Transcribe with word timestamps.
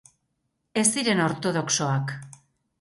Ez 0.83 0.85
ziren 0.95 1.23
ortodoxoak. 1.27 2.19